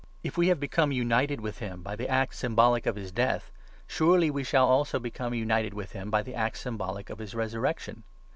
[0.23, 1.03] If we have become ROMANS, 6—7.
[1.03, 3.51] 359 united with him by the act symbolic of his death,
[3.85, 8.01] surely we shall also become united with him by the act symbolic of his resurrection.